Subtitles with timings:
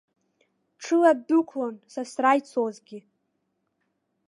[0.83, 2.99] Ҽыла ддәықәлон, сасра ицозгьы.